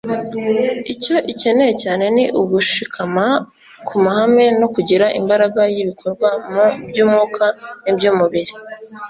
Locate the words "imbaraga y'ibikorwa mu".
5.19-6.63